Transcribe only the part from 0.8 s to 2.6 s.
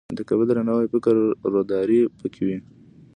او فکري روداري پکې وي.